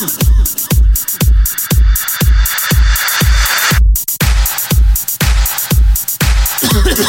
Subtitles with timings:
[0.00, 0.12] Ha ha